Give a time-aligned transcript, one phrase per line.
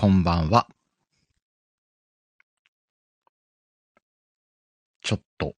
[0.00, 0.66] こんばんは。
[5.02, 5.52] ちょっと、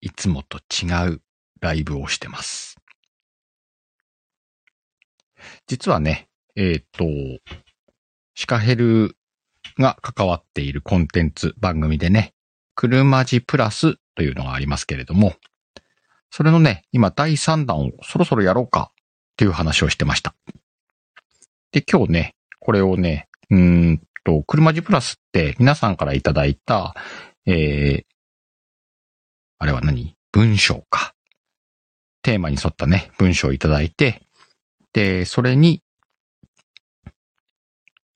[0.00, 1.22] いつもと違う
[1.60, 2.74] ライブをしてます。
[5.68, 7.04] 実はね、えっ、と、
[8.34, 9.16] シカヘル
[9.78, 12.34] が関わっているコンテンツ番組でね、
[12.74, 15.36] 車字プラスというのがありますけれども、
[16.32, 18.94] それのね、今第3弾をそろそろやろうかっ
[19.36, 20.34] ていう話をしてました。
[21.70, 26.94] で、今日ね、これをね、うんと、車字プラスって皆さんからいただいた、
[27.46, 28.04] えー、
[29.58, 30.16] あれは何？
[30.32, 31.14] 文章か。
[32.22, 34.22] テーマに沿ったね、文章をいただいて、
[34.92, 35.80] で、それに、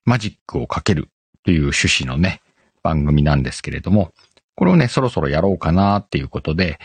[0.04, 1.08] マジックをかける
[1.44, 2.40] という趣旨のね、
[2.82, 4.10] 番組なんですけれども、
[4.56, 6.78] これをね、そろそろやろうかなっていうことで、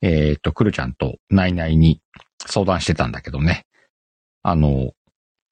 [0.00, 2.00] えっ、と、くるちゃんとナイナイに
[2.46, 3.66] 相談してたんだけどね、
[4.44, 4.92] あの、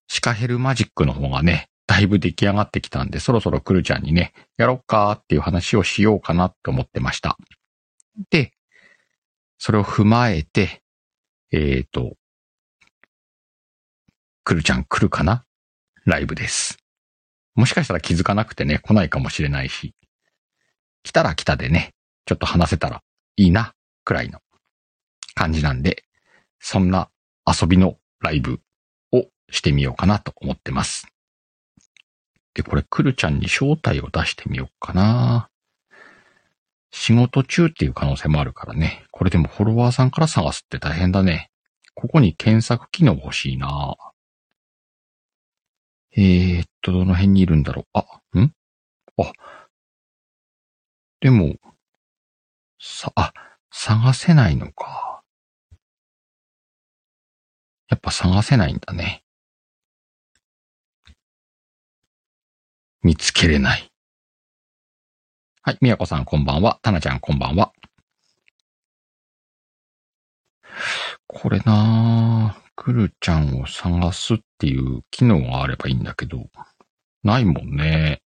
[0.07, 7.39] シカヘルマジックの方がね、だいぶ出来上がってきたんで、そろそろくるちゃんにね、やろっかっていう話をしようかなって思ってました。
[8.31, 8.53] で、
[9.59, 10.83] それを踏まえて、
[11.53, 12.15] えっ、と、
[14.45, 15.45] くるちゃん来るかな？
[16.05, 16.79] ライブです。
[17.55, 19.95] もしかしたら気づかなくてね、来ないかもしれないし、
[21.03, 21.95] 来たら来たでね、
[22.27, 23.03] ちょっと話せたら
[23.37, 24.41] いいな、くらいの
[25.35, 26.05] 感じなんで、
[26.61, 27.11] そんな
[27.47, 28.61] 遊びのライブ
[29.13, 31.07] をしてみようかなと思ってます。
[32.57, 35.51] で、これ、くるちゃんに招待を出してみようかな。
[36.91, 39.05] 仕事中っていう可能性もあるからね。
[39.11, 41.51] これでもフォロワーさんから探すって大変だね。
[41.95, 43.95] ここに検索機能欲しいな。
[46.17, 47.87] えー、っと、どの辺にいるんだろう。
[47.93, 48.07] あ、
[48.39, 48.55] ん？
[49.19, 49.33] あ。
[51.21, 51.57] でも、
[52.81, 53.35] さ、あ、
[53.71, 55.23] 探せないのか。
[57.91, 59.26] やっぱ探せないんだね。
[63.07, 63.89] 見つけれない。
[65.63, 66.81] はい、みやこさんこんばんは。
[66.83, 67.73] たなちゃんこんばんは。
[71.29, 76.51] これなぁ、くるちゃんを探すっていう機能があればいいんだけど、
[77.23, 78.23] ないもんね。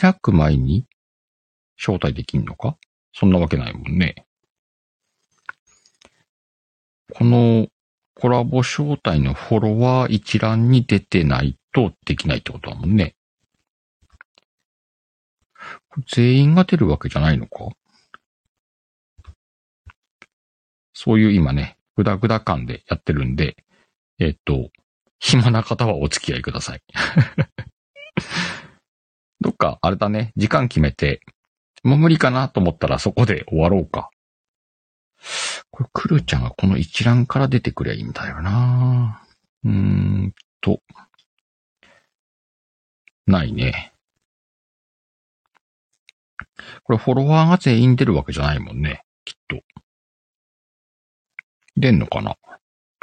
[0.00, 0.86] 開く前に
[1.76, 2.78] 招待できんのか？
[3.12, 4.14] そんなわけないもんね。
[7.12, 7.66] この
[8.20, 13.14] コラボ招待のフォロワー一覧に出てないとできないってことだもんね。
[16.08, 17.68] 全員が出るわけじゃないのか？
[20.92, 23.56] そういう今ね、ぐだぐだ感でやってるんで、
[24.18, 24.70] えっと、
[25.20, 26.82] 暇な方はお付き合いください。
[29.40, 31.20] どっか、あれだね、時間決めて、
[31.84, 34.10] もう無理かなと思ったらそこで終わろうか。
[35.70, 39.22] これ、くるちゃんがこの一覧から出てくりゃいいんだよな
[39.64, 40.80] うーんと、
[43.26, 43.92] ないね。
[46.82, 49.60] これフォロワーが全員出るわけじゃないもんね、きっと。
[51.76, 52.36] 出んのかな？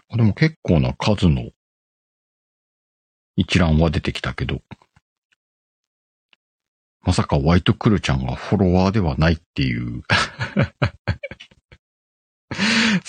[0.09, 1.49] あでも結構な数の
[3.37, 4.61] 一覧は出てきたけど。
[7.01, 10.03] まさかワイトクルちゃんがフォロワーではないっていう。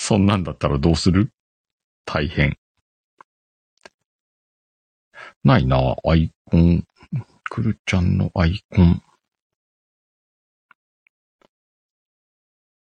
[0.07, 1.33] そんなんだったらどうする？
[2.05, 2.57] 大変。
[5.43, 6.85] ないな、アイコン。
[7.49, 9.01] クルちゃんのアイコン。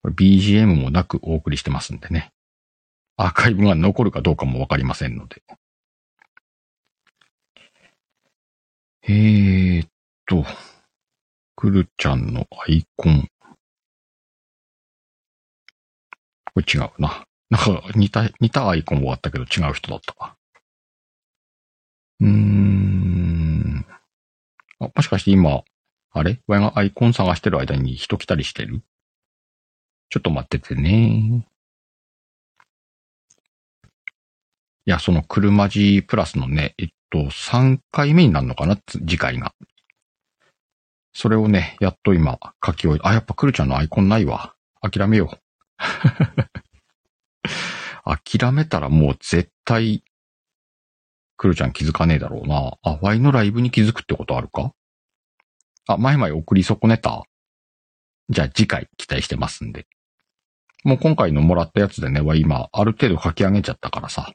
[0.04, 2.31] BGM もなくお送りしてますんでね。
[3.16, 5.42] アーカイブが残るかどうかもわかりませんので。
[9.03, 9.88] えーっ
[10.26, 10.44] と、
[11.56, 13.28] くるちゃんのアイコン。
[16.56, 17.26] これ違うな。
[17.50, 20.36] なんか似た、似たアイコンはあったけど違う人だったわ。
[22.20, 23.84] うーん。
[24.80, 25.64] あ、もしかして今、
[26.12, 26.41] あれ？
[26.47, 28.80] わいがアイコン探してる間に人来たりしてる？
[30.08, 31.47] ちょっと待っててね。
[34.86, 38.78] いや、その車字プラスのね、えっと、3回目になるのかな？
[38.86, 39.52] 次回が。
[41.12, 44.54] それをね、やっと今書き終え、あ、やっぱくるちゃんのアイコンないわ。
[44.80, 45.38] 諦めよう。
[48.04, 50.02] 諦めたらもう絶対、
[51.36, 52.78] くるちゃん気づかねえだろうな。
[52.82, 54.72] あ、ワイのライブに気づくってことあるか？
[55.86, 57.24] あ、前々送り損ねた？
[58.28, 59.86] じゃあ次回期待してますんで。
[60.82, 64.32] もう今回のもらったやつでね、は今、ある程度書き上げちゃったからさ。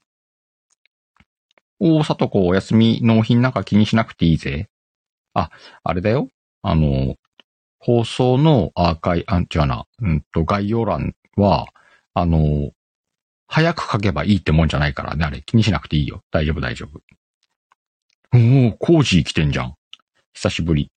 [1.80, 4.70] おー、さとこお休み、納品なんか気にしなくていいぜ。
[5.34, 5.50] あ、
[5.84, 6.30] あれだよ。
[6.62, 7.16] あの、
[7.80, 11.68] 放送のアーカイ、あ、違うな、うんと、概要欄は、
[12.14, 12.72] あの、
[13.48, 16.24] 早く書けばいいってもんじゃないからね、あれ気にしなくていいよ。
[16.32, 17.02] 大丈夫、大丈夫。
[18.34, 19.76] おー、コージー来てんじゃん。
[20.34, 20.92] 久しぶり。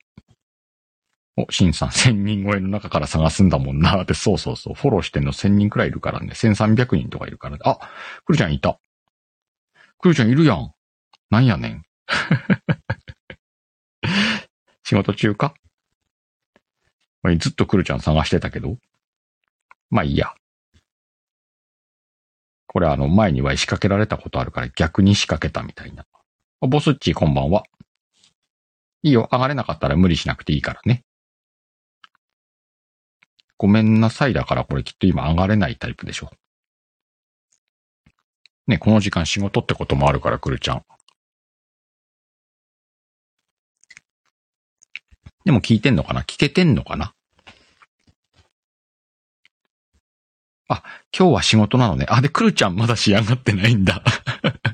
[1.37, 4.01] お、シンさん、1000人超えの中から探すんだもんな。
[4.01, 4.73] って、そうそうそう。
[4.73, 6.31] フォローしてんの1000人くらいいるからね。
[6.33, 7.61] 1300人とかいるからね。
[7.65, 7.77] あ、
[8.25, 8.79] クルちゃんいた。
[9.99, 10.71] クルちゃんいるやん。
[11.29, 11.83] なんやねん。
[14.83, 15.53] 仕事中か？
[17.39, 18.77] ずっとクルちゃん探してたけど。
[19.95, 20.33] まあいいや。
[22.67, 26.05] これあの前には仕掛けられたことあるから逆に仕掛けたみたいな。
[26.59, 27.63] ボスッチこんばんは。
[29.03, 31.05] いいよ、上がれなかったら無理しなくていいからね。
[33.57, 36.29] ごめんなさいだからこれきっと今上がれないタイプでしょ。
[38.67, 40.83] ね、この時間仕事ってこともあるから、くるちゃん。
[45.45, 46.23] でも聞いてんのかな？
[46.23, 47.14] 聞けてんのかな？
[50.67, 50.83] あ、
[51.17, 52.05] 今日は仕事なのね。
[52.09, 54.03] あ、で、くるちゃんまだ仕上がってないんだ。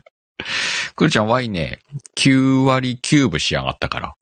[0.96, 1.80] くるちゃん Y ね、
[2.18, 4.14] 9割9分仕上がったから。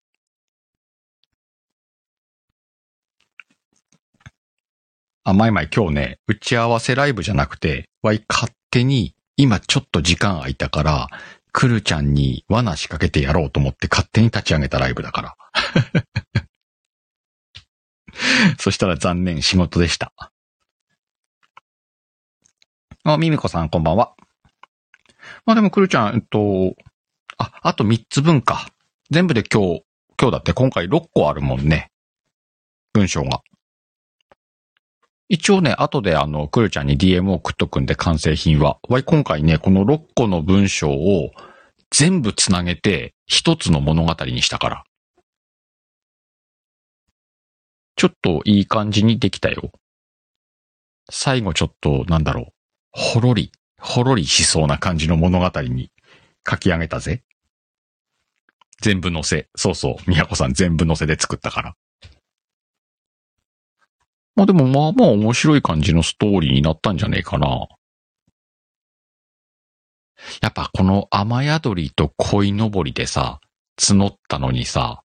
[5.23, 11.07] あ、まいまい今日ね、打ち合わせライブじゃなくて、Y 勝手に今ちょっと時間空いたから、
[11.51, 15.35] くるちゃんに罠仕掛けてやろうと思って勝手に立ち上げたライブだから。
[18.59, 20.11] そしたら残念、仕事でした。
[23.13, 24.13] あ、ミミコさんこんばんは。
[25.45, 26.75] まあでもくるちゃん、えっと、
[27.37, 28.67] あ、あと3つ分か。
[29.09, 29.83] 全部で今日、
[30.19, 31.91] 今日だって今回6個あるもんね。
[32.93, 33.41] 文章が。
[35.27, 38.79] 一応ね、後であの、くるちゃんに DM を送っとくんで完成品は。
[38.89, 41.31] わい、今回ね、この6個の文章を
[41.91, 44.83] 全部つなげて一つの物語にしたから。
[47.95, 49.71] ちょっといい感じにできたよ。
[51.11, 52.58] 最後ちょっと、なんだろう。
[52.99, 55.89] ほろり、ほろりしそうな感じの物語に
[56.47, 57.23] 書き上げたぜ。
[58.81, 59.47] 全部載せ。
[59.55, 59.95] そうそう。
[60.05, 61.75] 宮子さん全部載せで作ったから。
[64.35, 67.69] まあでもまあまあ面白い感じのストーリーになったんじゃねえかな。
[70.41, 73.39] やっぱこの雨宿りと恋のぼりでさ、
[73.79, 75.03] 募ったのにさ、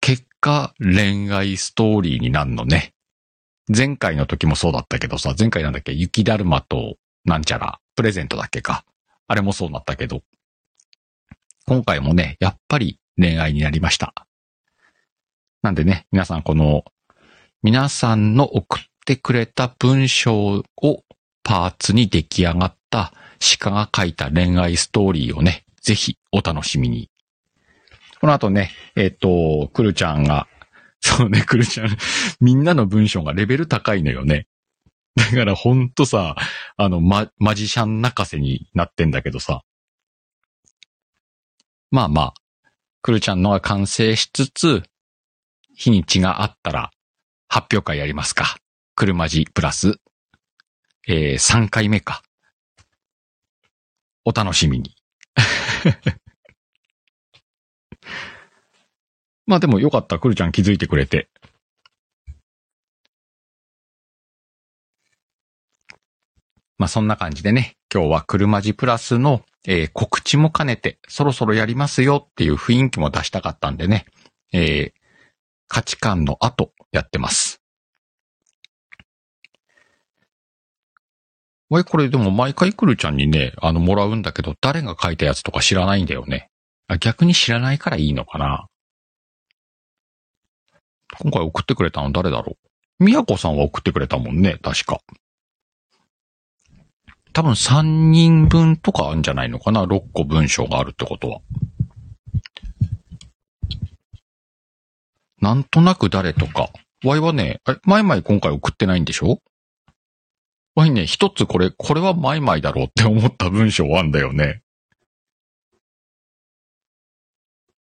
[0.00, 2.94] 結果恋愛ストーリーになんのね。
[3.68, 5.92] 前回の時もそうだったけどさ、前回なんだっけ？
[5.92, 8.84] 雪だるまとなんちゃら、プレゼントだっけか。
[9.26, 10.22] あれもそうなったけど。
[11.66, 14.14] 今回もね、やっぱり恋愛になりました。
[15.62, 16.84] なんでね、皆さんこの、
[17.62, 21.04] 皆さんの送ってくれた文章を
[21.42, 23.12] パーツに出来上がった
[23.58, 27.10] 鹿が書いた恋愛ストーリーをね、ぜひお楽しみに。
[28.20, 30.46] この後ね、えっ、ー、と、くるちゃんが、
[31.00, 31.96] そうね、くるちゃん、
[32.40, 34.46] みんなの文章がレベル高いのよね。
[35.16, 36.36] だからほんとさ、
[36.76, 39.62] あの、ま、マジシャン泣かせになってんだけどさ。
[41.90, 42.34] まあまあ、
[43.02, 44.82] くるちゃんのが完成しつつ、
[45.74, 46.90] 日にちがあったら
[47.48, 48.56] 発表会やりますか。
[48.94, 49.94] 車字プラス、
[51.06, 52.22] えー、3回目か。
[54.24, 54.94] お楽しみに。
[59.48, 61.30] まあでもよかった、くるちゃん気づいてくれて。
[66.76, 74.04] まあそんな感じでね、今日は車字プラスの、えー、告知も兼ねて、そろそろやりますよっていう雰囲気も出したかったんでね、
[74.52, 75.00] えー、
[75.66, 77.62] 価値観の後やってます。
[81.70, 86.50] わい、これでも毎回くるちゃんにね、あの、もらうんだけど、誰が書いたやつとか知らないんだよね。
[87.00, 88.68] 逆に知らないからいいのかな。
[91.20, 92.56] 今回送ってくれたの誰だろ
[93.00, 93.04] う？
[93.04, 95.00] みやこさんは送ってくれたもんね、確か。
[97.32, 101.40] 多分3人分とかあるんじゃないのかな ?6 個文章があるってことは。
[105.40, 106.70] なんとなく誰とか。
[107.04, 109.40] ワイはね、え、マイマイ今回送ってないんでしょ？
[110.74, 114.62] ワイね、一つこれ、これはマイマイだろうって思った文章あんだよね。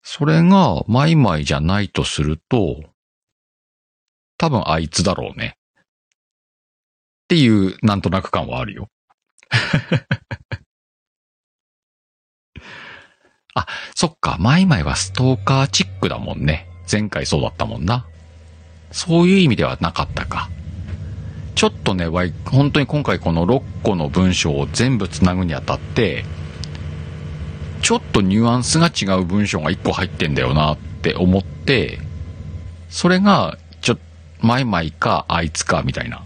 [0.02, 2.82] それがマイマイじゃないとすると、
[4.42, 5.56] 多分あいつだろうね。
[5.76, 5.78] っ
[7.28, 8.88] ていうなんとなく感はあるよ。
[13.54, 16.66] あ、そっか、マイマイはストーカーチックだもんね。
[16.90, 18.04] 前回そうだったもんな。
[18.90, 20.50] そういう意味ではなかったか。
[21.54, 22.08] ちょっとね、
[22.46, 26.24] 本当に今回この6個の文章を全部つなぐにあたって、
[27.80, 32.00] ちょっとニュアンスが違う文章が1個入ってんだよなって思って、
[32.90, 33.56] それが、
[34.42, 36.24] マイマイかあいつかみたいな。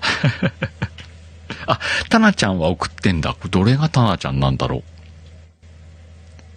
[1.66, 1.80] あ、
[2.10, 3.34] タナちゃんは送ってんだ。
[3.50, 4.94] どれがタナちゃんなんだろう。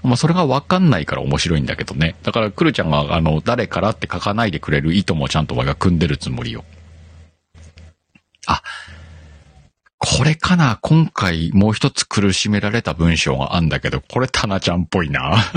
[0.07, 2.15] まあ、それがわかんないから面白いんだけどね。
[2.23, 6.63] だから、くるちゃんが、あの、誰からって書かないでくれる意図もちゃんと我が組んでるつもりよ。
[8.47, 8.61] あ、
[9.97, 15.37] これかな今回もう一つ苦しめられた文章があんだけど、これタナちゃんっぽいな。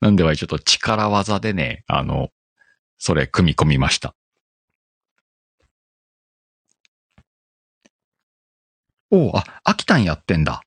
[0.00, 2.30] なんではちょっと力技でね、あの、
[2.98, 4.14] それ組み込みました。
[9.10, 10.62] おう、あ、秋田んやってんだ。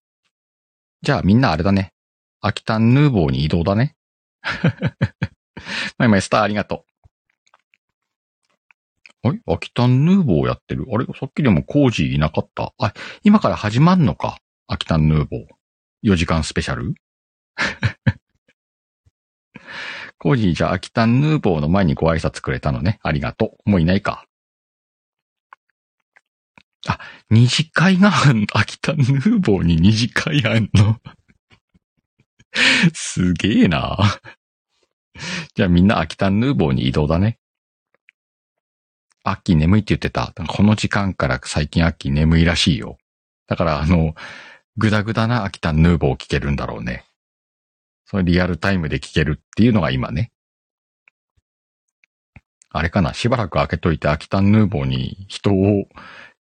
[1.01, 1.93] じゃあみんなあれだね。
[2.41, 3.95] 秋田ヌーボーに移動だね。
[5.97, 6.85] まいまいスターありがと
[9.23, 9.27] う。
[9.27, 12.93] あれ秋田ヌーボーやってるあれさっきでもコージーいなかったあ、
[13.23, 15.45] 今から始まんのか秋田ヌーボー。
[16.03, 16.95] 4時間スペシャル？
[20.19, 22.99] コージーじゃ秋田ヌーボーの前にご挨拶くれたのね。
[23.03, 23.69] ありがとう。
[23.69, 24.25] もういないか。
[26.87, 26.99] あ、
[27.29, 28.47] 二次会があんの？
[28.53, 30.99] 秋田ヌーボーに二次会あんの？
[32.93, 33.97] すげえな。
[35.55, 37.39] じゃあみんな秋田ヌーボーに移動だね。
[39.23, 40.33] アッキー眠いって言ってた。
[40.47, 42.97] この時間から最近アッキー眠いらしいよ。
[43.47, 44.15] だからあの、
[44.77, 47.05] ぐだぐだな秋田ヌーボーを聞けるんだろうね。
[48.09, 50.31] それリアルタイムで聞けるっていうのが今ね。
[52.71, 53.13] あれかな？
[53.13, 55.85] しばらく開けといて秋田ヌーボーに人を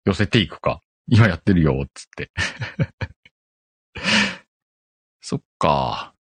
[0.07, 0.81] 寄せていくか。
[1.09, 2.31] 今やってるよ、つって。
[5.21, 6.15] そっか。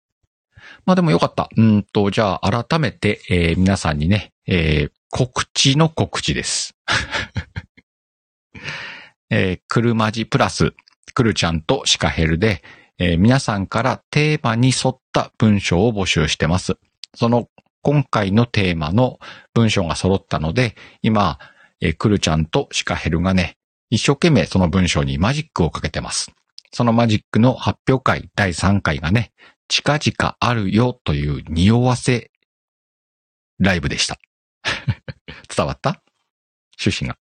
[0.84, 1.48] まあでもよかった。
[1.56, 6.74] うんと、じゃあ改めて、えー、皆さんにね、えー、告知の告知です。
[9.30, 10.74] えー、くるまじプラス、
[11.14, 12.64] くるちゃんとシカヘルで、
[12.98, 16.76] えー、皆さんからテーマに沿った文章を募集してます。
[17.14, 17.48] その
[17.82, 19.18] 今回のテーマの
[19.54, 21.38] 文章が揃ったので、今、
[21.80, 23.56] えー、くるちゃんとシカヘルがね、
[23.90, 26.32] 一生懸命その文章にマジックをかけてます。
[26.72, 29.32] そのマジックの発表会第3回がね、
[29.68, 32.30] 近々あるよという匂わせ
[33.58, 34.18] ライブでした。
[35.54, 36.02] 伝わった？
[36.80, 37.18] 趣旨が。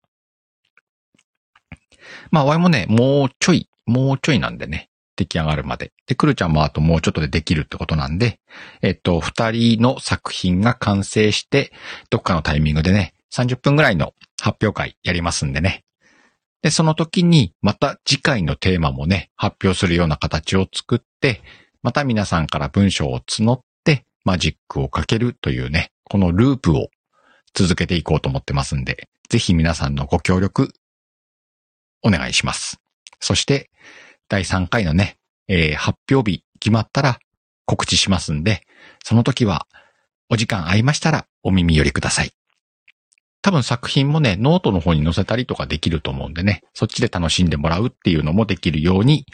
[2.29, 4.89] まあ、ワイもね、もうちょい、もうちょいなんでね、
[5.21, 5.91] 出来上がるまで。
[6.07, 8.39] で、くるちゃんもあともうちょっとでできるってことなんで、
[8.81, 11.71] えっと、二人の作品が完成して、
[12.09, 15.83] どっかのタイミングでね、30分ぐらいの発表会やりますんでね。
[16.61, 21.41] で、その時にまた次回のテーマもね、発表するような形を作って、
[21.81, 26.89] また皆さんから文章を募ってマジックをかけるというね、このループを
[27.53, 30.73] 続けていこうと思ってますんで、ぜひ皆さんのご協力
[32.03, 32.79] お願いします。
[33.19, 33.70] そして、
[34.31, 35.17] 第3回のね、
[35.49, 37.19] えー、発表日決まったら
[37.65, 38.61] 告知しますんで、
[39.03, 39.67] その時は
[40.29, 42.31] お時間合いましたらお耳寄りください。
[43.41, 49.25] 多分作品もね、ノートの方に載せたりとかできると思うんでね、そっちで楽しんでもらうっていうのもできるように、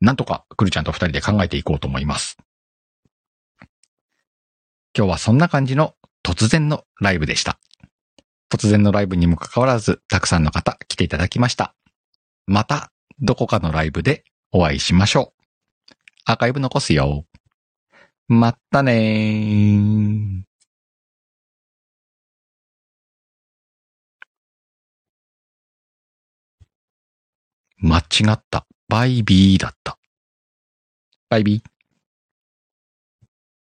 [0.00, 2.36] なんとかくるちゃんと二人で考えていこうと思います。
[4.98, 7.60] 今日はそんな感じの突然のライブでした。
[8.52, 11.76] 突然のライブにもかかわらず、たくさんの方来ていただきました。
[12.46, 15.92] また、どこかのライブでお会いしましょう。
[16.26, 17.26] アーカイブ残すよ。
[18.28, 20.42] まったねー。
[27.78, 28.02] 間違
[28.32, 28.66] った。
[28.88, 29.98] バイビーだった。
[31.28, 31.73] バイビー。